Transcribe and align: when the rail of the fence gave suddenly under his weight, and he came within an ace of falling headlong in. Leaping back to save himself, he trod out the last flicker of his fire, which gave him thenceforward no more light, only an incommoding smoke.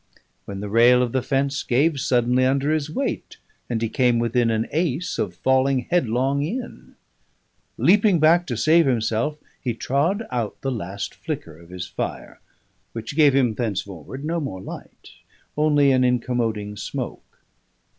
when 0.45 0.61
the 0.61 0.67
rail 0.67 1.03
of 1.03 1.11
the 1.11 1.21
fence 1.21 1.61
gave 1.61 1.99
suddenly 1.99 2.43
under 2.43 2.71
his 2.73 2.89
weight, 2.89 3.37
and 3.69 3.83
he 3.83 3.87
came 3.87 4.17
within 4.17 4.49
an 4.49 4.65
ace 4.71 5.19
of 5.19 5.35
falling 5.35 5.81
headlong 5.91 6.41
in. 6.41 6.95
Leaping 7.77 8.19
back 8.19 8.47
to 8.47 8.57
save 8.57 8.87
himself, 8.87 9.37
he 9.63 9.75
trod 9.75 10.25
out 10.31 10.59
the 10.61 10.71
last 10.71 11.13
flicker 11.13 11.55
of 11.55 11.69
his 11.69 11.85
fire, 11.85 12.39
which 12.93 13.15
gave 13.15 13.35
him 13.35 13.53
thenceforward 13.53 14.25
no 14.25 14.39
more 14.39 14.59
light, 14.59 15.11
only 15.55 15.91
an 15.91 16.01
incommoding 16.03 16.75
smoke. 16.75 17.43